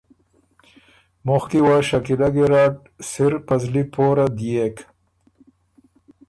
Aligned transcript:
مخکي 1.27 1.59
وه 1.65 1.77
شکیله 1.89 2.27
ګیرډ 2.35 2.73
سِر 3.09 3.33
په 3.47 3.55
زلی 3.61 3.83
پوره 3.93 4.27
ديېک 4.37 4.77